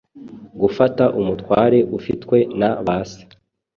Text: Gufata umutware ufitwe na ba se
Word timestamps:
Gufata 0.61 1.03
umutware 1.19 1.79
ufitwe 1.97 2.37
na 2.59 2.71
ba 2.85 2.97
se 3.09 3.21